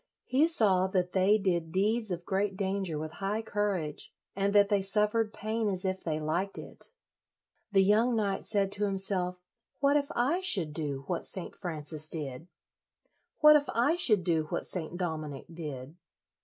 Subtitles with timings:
[0.25, 4.81] He saw that they did deeds of great danger with high courage, and that they
[4.81, 6.85] suffered pain as if they liked it.
[7.71, 9.43] The young knight said to himself,
[9.79, 11.55] "What if I should do what St.
[11.55, 12.47] Francis did?"
[13.41, 14.97] "What if I should do what St.
[14.97, 15.95] Dominic did?